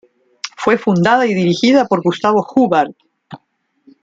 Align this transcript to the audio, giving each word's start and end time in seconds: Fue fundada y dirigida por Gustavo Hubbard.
Fue 0.57 0.79
fundada 0.79 1.27
y 1.27 1.35
dirigida 1.35 1.85
por 1.85 2.01
Gustavo 2.01 2.43
Hubbard. 2.55 2.89